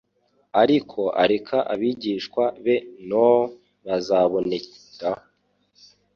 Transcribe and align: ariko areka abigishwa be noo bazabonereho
ariko 0.61 1.01
areka 1.23 1.57
abigishwa 1.73 2.43
be 2.63 2.75
noo 3.07 3.41
bazabonereho 3.85 4.71